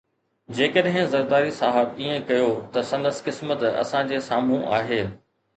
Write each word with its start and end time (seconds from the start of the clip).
جيڪڏهن 0.59 1.05
زرداري 1.11 1.53
صاحب 1.57 2.01
ائين 2.01 2.25
ڪيو 2.31 2.49
ته 2.73 2.87
سندس 2.93 3.23
قسمت 3.29 3.69
اسان 3.85 4.13
جي 4.15 4.25
سامهون 4.31 4.69
آهي. 4.81 5.03